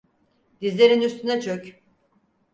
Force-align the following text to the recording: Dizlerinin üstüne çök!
Dizlerinin 0.61 1.01
üstüne 1.01 1.41
çök! 1.41 1.81